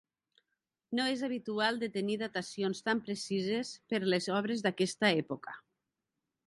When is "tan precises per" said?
2.89-4.01